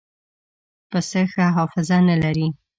پسه 0.89 1.21
ښه 1.31 1.45
حافظه 1.55 1.97
نه 2.09 2.15
لري. 2.23 2.47